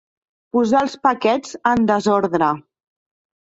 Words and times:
Posar 0.55 0.79
els 0.85 0.95
paquets 1.03 1.53
en 1.73 1.85
desordre. 1.93 2.49